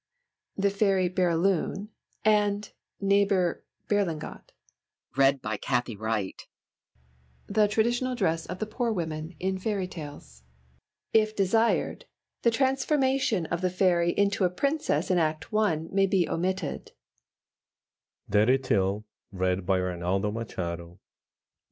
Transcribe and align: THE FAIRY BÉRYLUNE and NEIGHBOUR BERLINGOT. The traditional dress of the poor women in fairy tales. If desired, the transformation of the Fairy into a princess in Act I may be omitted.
THE 0.57 0.71
FAIRY 0.71 1.11
BÉRYLUNE 1.11 1.89
and 2.25 2.71
NEIGHBOUR 3.01 3.63
BERLINGOT. 3.87 4.51
The 5.15 6.43
traditional 7.69 8.15
dress 8.15 8.47
of 8.47 8.57
the 8.57 8.65
poor 8.65 8.91
women 8.91 9.35
in 9.39 9.59
fairy 9.59 9.87
tales. 9.87 10.41
If 11.13 11.35
desired, 11.35 12.05
the 12.41 12.49
transformation 12.49 13.45
of 13.45 13.61
the 13.61 13.69
Fairy 13.69 14.09
into 14.17 14.43
a 14.43 14.49
princess 14.49 15.11
in 15.11 15.19
Act 15.19 15.53
I 15.53 15.75
may 15.91 16.07
be 16.07 16.27
omitted. 16.27 16.93